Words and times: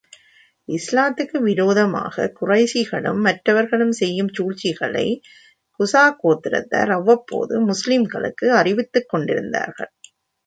இஸ்லாத்துக்கு 0.67 1.37
விரோதமாகக் 1.39 2.33
குறைஷிகளும், 2.39 3.19
மற்றவர்களும் 3.19 3.91
செய்யும் 3.91 4.31
சூழ்ச்சிகளை 4.33 5.05
குஸா 5.79 6.05
கோத்திரத்தார் 6.23 6.91
அவ்வப்போது 6.91 7.67
முஸ்லிம்களுக்கு 7.67 8.47
அறிவித்துக் 8.53 9.09
கொண்டிருந்தார்கள். 9.09 9.91